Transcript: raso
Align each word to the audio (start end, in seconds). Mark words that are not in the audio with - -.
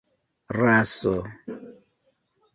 raso 0.59 1.13